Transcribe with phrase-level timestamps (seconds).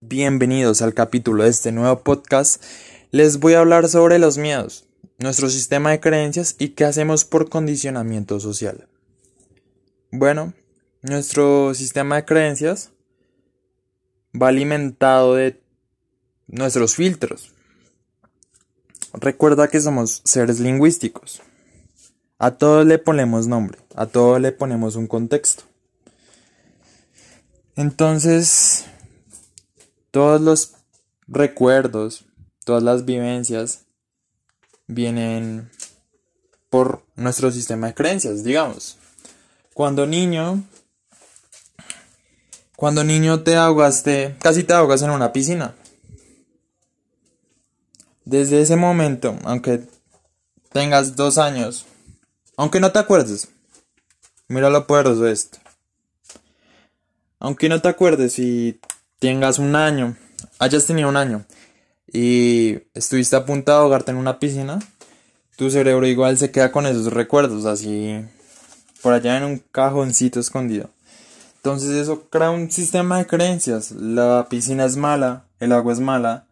[0.00, 2.62] Bienvenidos al capítulo de este nuevo podcast.
[3.10, 4.86] Les voy a hablar sobre los miedos,
[5.18, 8.86] nuestro sistema de creencias y qué hacemos por condicionamiento social.
[10.12, 10.54] Bueno,
[11.02, 12.92] nuestro sistema de creencias
[14.40, 15.60] va alimentado de
[16.46, 17.52] nuestros filtros.
[19.14, 21.42] Recuerda que somos seres lingüísticos.
[22.38, 25.64] A todos le ponemos nombre, a todos le ponemos un contexto.
[27.74, 28.84] Entonces,
[30.10, 30.74] todos los
[31.26, 32.24] recuerdos,
[32.64, 33.84] todas las vivencias
[34.86, 35.70] vienen
[36.70, 38.98] por nuestro sistema de creencias, digamos.
[39.74, 40.64] Cuando niño,
[42.76, 45.74] cuando niño te ahogaste, casi te ahogas en una piscina.
[48.24, 49.88] Desde ese momento, aunque
[50.70, 51.86] tengas dos años,
[52.56, 53.48] aunque no te acuerdes,
[54.48, 55.58] mira lo poderoso de esto.
[57.38, 58.80] Aunque no te acuerdes y
[59.18, 60.16] tengas un año,
[60.58, 61.44] hayas tenido un año
[62.12, 64.78] y estuviste a punto de ahogarte en una piscina,
[65.56, 68.24] tu cerebro igual se queda con esos recuerdos, así
[69.02, 70.90] por allá en un cajoncito escondido.
[71.56, 73.90] Entonces eso crea un sistema de creencias.
[73.92, 76.46] La piscina es mala, el agua es mala.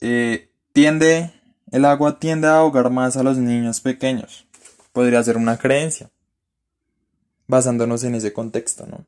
[0.00, 1.32] Eh, tiende,
[1.70, 4.46] el agua tiende a ahogar más a los niños pequeños.
[4.92, 6.10] Podría ser una creencia.
[7.46, 9.04] Basándonos en ese contexto, ¿no?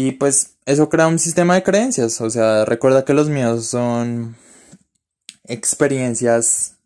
[0.00, 2.20] Y pues eso crea un sistema de creencias.
[2.20, 4.36] O sea, recuerda que los miedos son
[5.42, 6.76] experiencias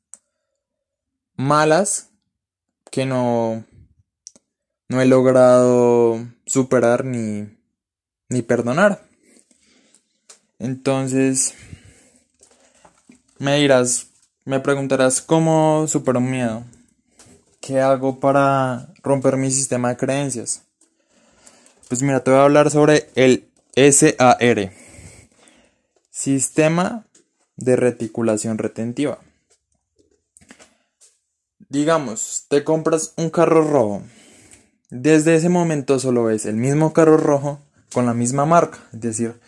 [1.37, 2.09] malas
[2.91, 3.67] que no,
[4.89, 7.55] no he logrado superar ni,
[8.31, 9.07] ni perdonar.
[10.59, 11.53] Entonces,
[13.37, 14.07] me dirás,
[14.47, 16.65] me preguntarás cómo supero un miedo.
[17.61, 20.63] ¿Qué hago para romper mi sistema de creencias?
[21.93, 24.73] Pues mira, te voy a hablar sobre el SAR,
[26.09, 27.05] Sistema
[27.57, 29.19] de Reticulación Retentiva.
[31.69, 34.03] Digamos, te compras un carro rojo.
[34.89, 37.61] Desde ese momento solo ves el mismo carro rojo
[37.93, 39.39] con la misma marca, es decir,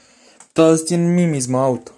[0.53, 1.93] todos tienen mi mismo auto.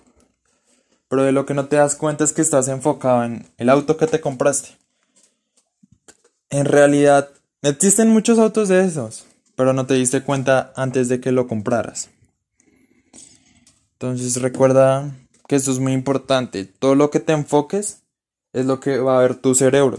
[1.08, 3.96] Pero de lo que no te das cuenta es que estás enfocado en el auto
[3.96, 4.68] que te compraste.
[6.50, 7.30] En realidad,
[7.62, 9.25] existen muchos autos de esos
[9.56, 12.10] pero no te diste cuenta antes de que lo compraras.
[13.94, 15.10] Entonces recuerda
[15.48, 16.66] que esto es muy importante.
[16.66, 18.02] Todo lo que te enfoques
[18.52, 19.98] es lo que va a ver tu cerebro.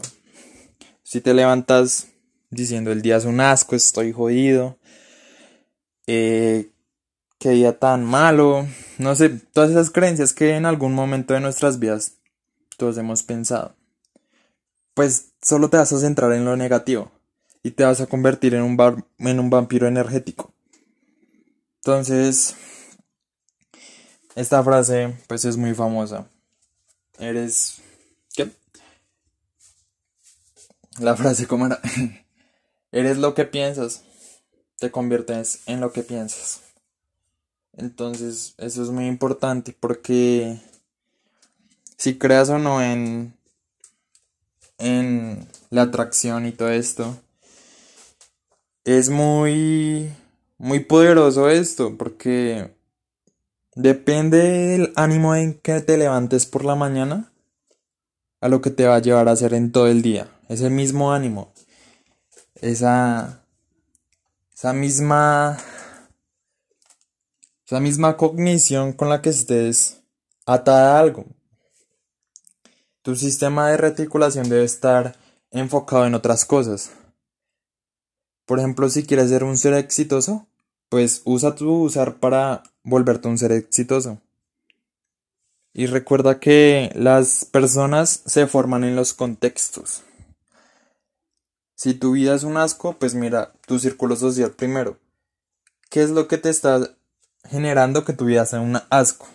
[1.04, 2.08] Si te levantas
[2.50, 4.78] diciendo el día es un asco, estoy jodido,
[6.06, 6.70] eh,
[7.40, 8.68] qué día tan malo,
[9.00, 12.14] no sé, todas esas creencias que en algún momento de nuestras vidas
[12.78, 13.76] todos hemos pensado,
[14.94, 17.12] pues solo te vas a centrar en lo negativo
[17.64, 20.54] y te vas a convertir en un, bar, en un vampiro energético.
[21.78, 22.56] Entonces,
[24.36, 26.28] esta frase pues es muy famosa.
[27.20, 27.82] Eres...
[28.36, 28.52] ¿Qué?
[31.00, 31.80] La frase cómo era.
[32.92, 34.04] Eres lo que piensas.
[34.80, 36.62] Te conviertes en lo que piensas.
[37.74, 40.60] Entonces, eso es muy importante porque
[41.98, 43.38] si creas o no en
[44.78, 47.18] en la atracción y todo esto,
[48.88, 50.10] es muy,
[50.58, 52.74] muy poderoso esto, porque
[53.76, 57.34] depende del ánimo en que te levantes por la mañana
[58.40, 60.30] a lo que te va a llevar a hacer en todo el día.
[60.48, 61.52] Ese mismo ánimo,
[62.56, 63.44] esa,
[64.56, 65.58] esa misma,
[67.66, 70.00] esa misma cognición con la que estés
[70.46, 71.26] atada a algo.
[73.02, 75.18] Tu sistema de reticulación debe estar
[75.52, 76.92] enfocado en otras cosas.
[78.48, 80.48] Por ejemplo, si quieres ser un ser exitoso,
[80.88, 84.22] pues usa tu usar para volverte un ser exitoso.
[85.74, 90.02] Y recuerda que las personas se forman en los contextos.
[91.76, 94.98] Si tu vida es un asco, pues mira tu círculo social primero.
[95.90, 96.96] ¿Qué es lo que te está
[97.44, 99.28] generando que tu vida sea un asco?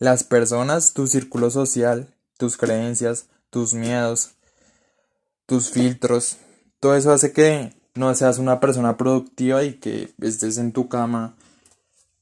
[0.00, 4.32] Las personas, tu círculo social, tus creencias, tus miedos,
[5.46, 6.38] tus filtros,
[6.80, 11.34] todo eso hace que no seas una persona productiva y que estés en tu cama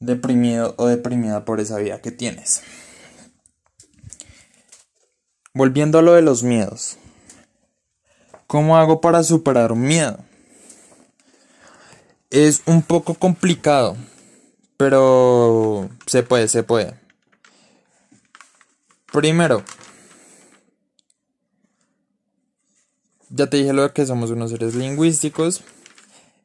[0.00, 2.62] deprimido o deprimida por esa vida que tienes.
[5.54, 6.98] Volviendo a lo de los miedos.
[8.46, 10.18] ¿Cómo hago para superar un miedo?
[12.30, 13.96] Es un poco complicado,
[14.76, 16.94] pero se puede, se puede.
[19.10, 19.64] Primero,
[23.30, 25.62] Ya te dije lo que somos unos seres lingüísticos.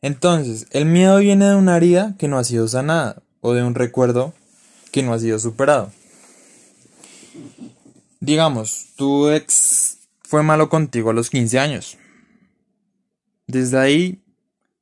[0.02, 3.76] Entonces, el miedo viene de una herida que no ha sido sanada o de un
[3.76, 4.34] recuerdo
[4.92, 5.92] que no ha sido superado.
[8.20, 11.98] Digamos, tu ex fue malo contigo a los 15 años.
[13.48, 14.24] Desde ahí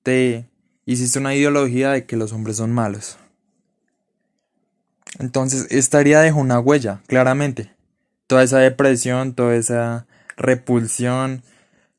[0.04, 0.50] te
[0.86, 3.18] hiciste una ideología de que los hombres son malos.
[5.20, 7.74] Entonces, estaría dejó una huella, claramente.
[8.28, 10.08] Toda esa depresión, toda esa
[10.38, 11.44] repulsión,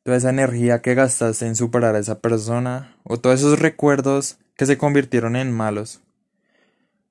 [0.02, 4.67] toda esa energía que gastaste en superar a esa persona, o todos esos recuerdos que
[4.67, 6.00] se convirtieron en malos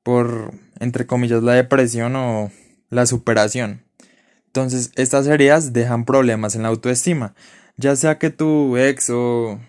[0.04, 2.52] por, entre comillas, la depresión o
[2.90, 3.84] la superación.
[4.48, 7.36] Entonces, estas heridas dejan problemas en la autoestima,
[7.78, 9.60] ya sea que tu ex o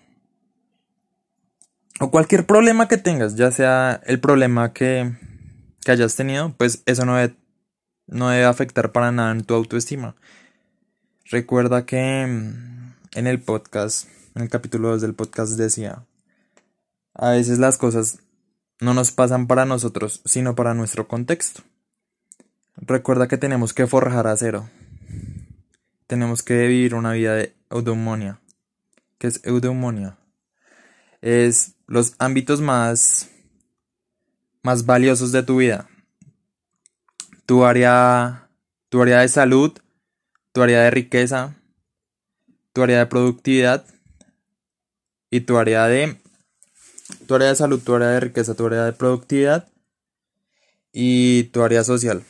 [2.01, 5.11] o cualquier problema que tengas, ya sea el problema que,
[5.85, 7.35] que hayas tenido, pues eso no debe,
[8.07, 10.15] no debe afectar para nada en tu autoestima.
[11.25, 12.27] Recuerda que
[13.13, 16.05] en el podcast, en el capítulo 2 del podcast decía,
[17.13, 18.19] a veces las cosas
[18.79, 21.61] no nos pasan para nosotros, sino para nuestro contexto.
[22.77, 24.69] Recuerda que tenemos que forjar a cero.
[26.07, 28.39] Tenemos que vivir una vida de eudemonia.
[29.17, 30.17] ¿Qué es eudemonia?
[31.21, 33.29] Es los ámbitos más,
[34.63, 35.89] más valiosos de tu vida.
[37.45, 38.49] Tu área,
[38.89, 39.77] tu área de salud,
[40.53, 41.60] tu área de riqueza,
[42.73, 43.85] tu área de productividad
[45.29, 46.17] y tu área de
[47.27, 49.67] tu área de salud, tu área de riqueza, tu área de productividad
[50.91, 52.23] y tu área social.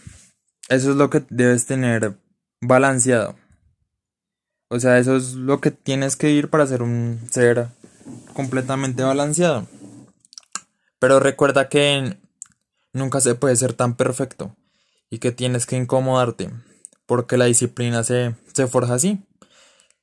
[0.69, 2.17] Eso es lo que debes tener
[2.61, 3.35] balanceado.
[4.69, 7.67] O sea, eso es lo que tienes que ir para ser un ser
[8.33, 9.67] completamente balanceado.
[10.99, 12.17] Pero recuerda que
[12.93, 14.55] nunca se puede ser tan perfecto
[15.09, 16.51] y que tienes que incomodarte,
[17.05, 19.21] porque la disciplina se, se forja así.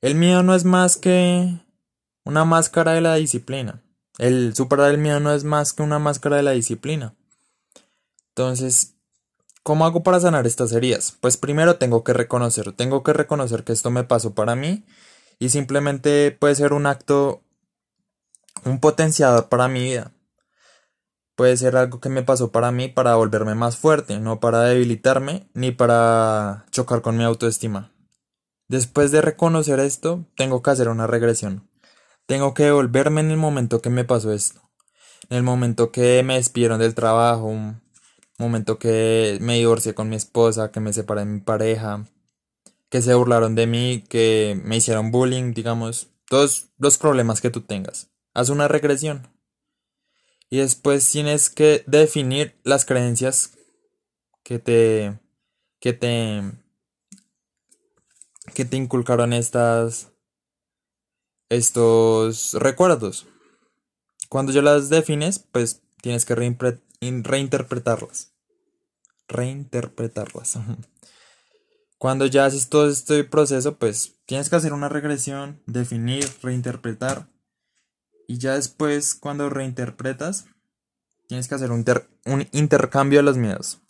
[0.01, 1.59] El miedo no es más que
[2.23, 3.81] una máscara de la disciplina.
[4.17, 7.15] El superar el miedo no es más que una máscara de la disciplina.
[8.29, 8.95] Entonces,
[9.63, 11.17] ¿cómo hago para sanar estas heridas?
[11.19, 14.85] Pues primero tengo que reconocer, tengo que reconocer que esto me pasó para mí
[15.39, 17.41] y simplemente puede ser un acto
[18.65, 20.11] un potenciador para mi vida.
[21.35, 25.49] Puede ser algo que me pasó para mí para volverme más fuerte, no para debilitarme
[25.53, 27.91] ni para chocar con mi autoestima.
[28.69, 31.67] Después de reconocer esto, tengo que hacer una regresión.
[32.27, 34.61] Tengo que devolverme en el momento que me pasó esto.
[35.29, 37.81] En el momento que me despidieron del trabajo, un
[38.37, 42.05] momento que me divorcié con mi esposa, que me separé de mi pareja,
[42.89, 47.61] que se burlaron de mí, que me hicieron bullying, digamos, todos los problemas que tú
[47.61, 48.11] tengas.
[48.35, 49.27] Haz una regresión.
[50.51, 53.53] Y después tienes que definir las creencias
[54.43, 55.19] que te
[55.79, 56.43] que te
[58.53, 60.11] que te inculcaron estas
[61.49, 63.27] estos recuerdos.
[64.29, 68.33] Cuando ya las defines, pues tienes que reinterpretarlas.
[69.27, 70.59] Reinterpretarlas.
[71.97, 77.27] Cuando ya haces todo este proceso, pues tienes que hacer una regresión, definir, reinterpretar
[78.29, 80.45] y ya después, cuando reinterpretas,
[81.27, 81.83] tienes que hacer un,
[82.51, 83.81] intercambio de los miedos.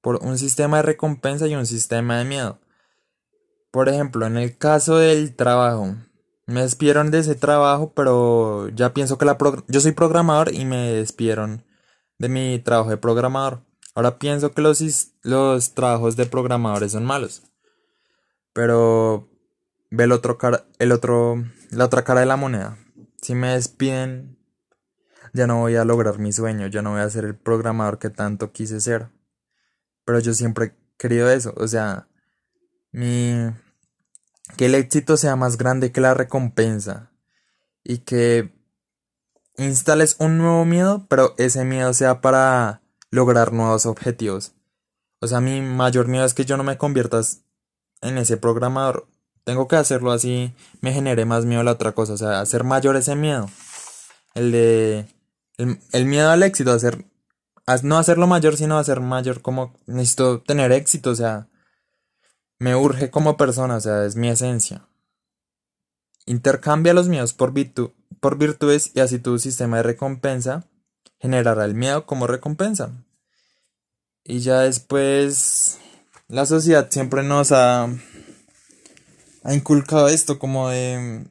[0.00, 2.58] Por un sistema de recompensa y un sistema de miedo.
[3.70, 5.94] Por ejemplo, en el caso del trabajo,
[6.46, 9.36] me despidieron de ese trabajo, pero ya pienso que la
[9.68, 11.64] yo soy programador y me despidieron
[12.18, 13.62] de mi trabajo de programador.
[13.94, 14.82] Ahora pienso que los,
[15.22, 17.42] los trabajos de programadores son malos.
[18.54, 19.28] Pero
[19.90, 22.78] ve el otro cara, el otro, la otra cara de la moneda.
[23.20, 24.38] Si me despiden,
[25.32, 28.10] ya no voy a lograr mi sueño, ya no voy a ser el programador que
[28.10, 29.10] tanto quise ser.
[30.04, 32.07] Pero yo siempre he querido eso, o sea,
[32.92, 33.50] mi
[34.56, 37.10] que el éxito sea más grande que la recompensa
[37.84, 38.52] y que
[39.56, 44.52] instales un nuevo miedo, pero ese miedo sea para lograr nuevos objetivos.
[45.20, 47.42] O sea, mi mayor miedo es que yo no me conviertas
[48.00, 49.08] en ese programador
[49.48, 50.52] tengo que hacerlo así,
[50.82, 53.48] me genere más miedo la otra cosa, o sea, hacer mayor ese miedo.
[54.34, 55.06] El de.
[55.56, 57.06] El, miedo al éxito, hacer.
[57.82, 59.74] No hacerlo mayor, sino hacer mayor como.
[59.86, 61.47] Necesito tener éxito, o sea.
[62.58, 64.86] Me urge como persona, o sea, es mi esencia.
[66.26, 67.54] Intercambia los miedos por,
[68.20, 70.66] por virtudes y así tu sistema de recompensa
[71.18, 72.92] generará el miedo como recompensa.
[74.24, 75.78] Y ya después.
[76.28, 77.88] La sociedad siempre nos ha
[79.48, 81.24] ha inculcado esto como de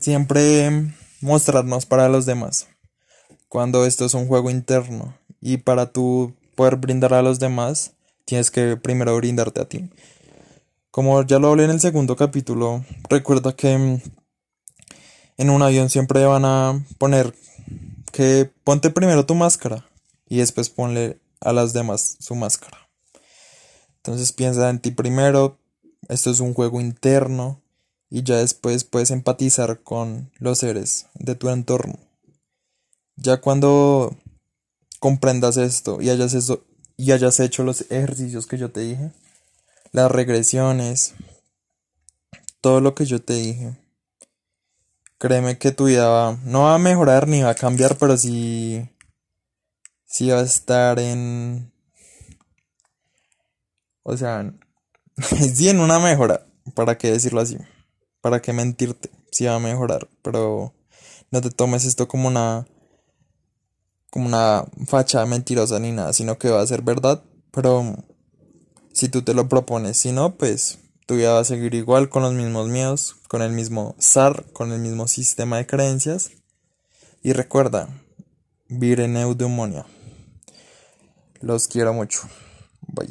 [0.00, 0.92] siempre
[1.22, 2.68] mostrarnos para los demás
[3.48, 7.92] cuando esto es un juego interno y para tú poder brindar a los demás
[8.24, 9.88] tienes que primero brindarte a ti
[10.90, 14.00] como ya lo hablé en el segundo capítulo recuerda que
[15.40, 17.34] en un avión siempre van a poner
[18.12, 19.86] que ponte primero tu máscara
[20.28, 22.88] y después ponle a las demás su máscara.
[23.96, 25.58] Entonces piensa en ti primero,
[26.08, 27.60] esto es un juego interno
[28.08, 31.98] y ya después puedes empatizar con los seres de tu entorno.
[33.16, 34.16] Ya cuando
[34.98, 36.64] comprendas esto y hayas, eso,
[36.96, 39.12] y hayas hecho los ejercicios que yo te dije,
[39.92, 41.14] las regresiones,
[42.60, 43.76] todo lo que yo te dije,
[45.18, 48.88] créeme que tu vida no va a mejorar ni va a cambiar, pero sí,
[50.06, 51.72] sí va a estar en...
[54.02, 54.52] O sea,
[55.54, 57.58] sí en una mejora, para qué decirlo así,
[58.20, 60.74] para qué mentirte, sí va a mejorar, pero
[61.30, 62.66] no te tomes esto como una
[64.10, 67.94] como una facha mentirosa ni nada, sino que va a ser verdad, pero
[69.00, 72.22] si tú te lo propones, si no, pues tu vida va a seguir igual con
[72.22, 76.32] los mismos miedos, con el mismo SAR, con el mismo sistema de creencias.
[77.22, 77.88] Y recuerda,
[78.68, 79.86] vivir en eudemonia.
[81.40, 82.28] Los quiero mucho.
[82.88, 83.08] Bye.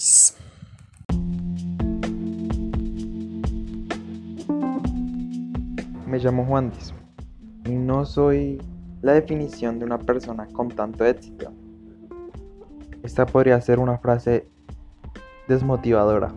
[6.06, 6.94] Me llamo Juan Diz
[7.66, 8.62] y no soy
[9.02, 11.52] la definición de una persona con tanto éxito.
[13.02, 14.48] Esta podría ser una frase
[15.50, 16.34] desmotivadora,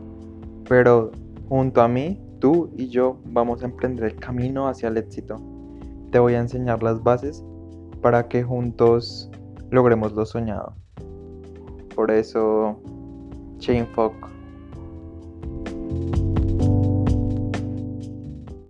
[0.69, 1.13] pero
[1.49, 5.37] junto a mí, tú y yo vamos a emprender el camino hacia el éxito.
[6.11, 7.45] Te voy a enseñar las bases
[8.01, 9.31] para que juntos
[9.71, 10.75] logremos lo soñado.
[11.95, 12.81] Por eso,
[13.59, 13.87] Chain